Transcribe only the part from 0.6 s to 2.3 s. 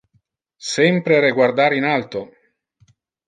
Sempre reguardar in alto!